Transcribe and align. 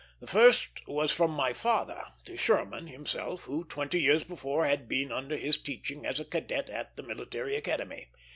The 0.19 0.25
first 0.25 0.81
was 0.87 1.11
from 1.11 1.29
my 1.29 1.53
father 1.53 2.01
to 2.25 2.35
Sherman 2.35 2.87
himself, 2.87 3.43
who 3.43 3.63
twenty 3.65 4.01
years 4.01 4.23
before 4.23 4.65
had 4.65 4.89
been 4.89 5.11
under 5.11 5.37
his 5.37 5.61
teaching 5.61 6.07
as 6.07 6.19
a 6.19 6.25
cadet 6.25 6.71
at 6.71 6.95
the 6.95 7.03
Military 7.03 7.55
Academy. 7.55 8.07